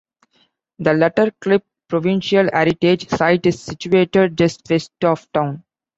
[0.79, 5.63] The Letterklip provincial heritage site is situated just west of town.